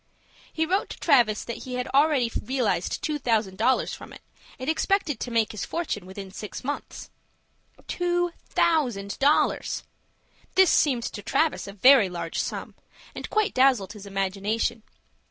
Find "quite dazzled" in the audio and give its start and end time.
13.29-13.93